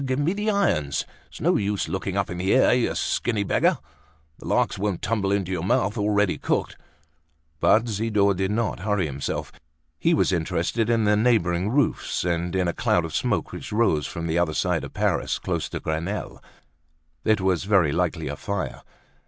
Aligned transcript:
Give 0.03 0.17
me 0.17 0.33
the 0.33 0.49
irons! 0.49 1.05
It's 1.27 1.39
no 1.41 1.57
use 1.57 1.87
looking 1.87 2.17
up 2.17 2.31
in 2.31 2.39
the 2.39 2.55
air, 2.55 2.73
you 2.73 2.95
skinny 2.95 3.43
beggar! 3.43 3.77
The 4.39 4.47
larks 4.47 4.79
won't 4.79 5.03
tumble 5.03 5.31
into 5.31 5.51
your 5.51 5.61
mouth 5.63 5.95
already 5.95 6.39
cooked!" 6.39 6.75
But 7.59 7.87
Zidore 7.87 8.33
did 8.33 8.49
not 8.49 8.79
hurry 8.79 9.05
himself. 9.05 9.51
He 9.99 10.15
was 10.15 10.31
interested 10.31 10.89
in 10.89 11.03
the 11.03 11.15
neighboring 11.15 11.69
roofs, 11.69 12.23
and 12.23 12.55
in 12.55 12.67
a 12.67 12.73
cloud 12.73 13.05
of 13.05 13.13
smoke 13.13 13.51
which 13.51 13.71
rose 13.71 14.07
from 14.07 14.25
the 14.25 14.39
other 14.39 14.55
side 14.55 14.83
of 14.83 14.95
Paris, 14.95 15.37
close 15.37 15.69
to 15.69 15.79
Grenelle; 15.79 16.41
it 17.23 17.39
was 17.39 17.65
very 17.65 17.91
likely 17.91 18.27
a 18.27 18.35
fire. 18.35 18.81